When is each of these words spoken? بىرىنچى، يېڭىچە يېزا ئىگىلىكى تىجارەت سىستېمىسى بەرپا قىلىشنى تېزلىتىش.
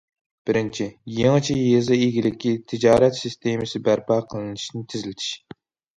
بىرىنچى، 0.49 0.87
يېڭىچە 1.17 1.57
يېزا 1.59 1.99
ئىگىلىكى 2.05 2.55
تىجارەت 2.73 3.19
سىستېمىسى 3.21 3.83
بەرپا 3.89 4.19
قىلىشنى 4.33 4.87
تېزلىتىش. 4.95 5.29